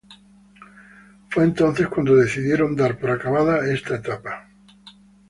Fue 1.29 1.43
entonces 1.43 1.87
cuando 1.87 2.15
decidieron 2.15 2.75
dar 2.75 2.97
por 2.97 3.11
acabada 3.11 3.71
esta 3.71 3.97
etapa. 3.97 4.49